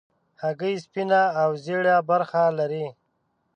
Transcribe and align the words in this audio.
هګۍ 0.41 0.75
سپینه 0.85 1.21
او 1.41 1.49
ژېړه 1.63 1.95
برخه 2.09 2.43
لري. 2.59 2.85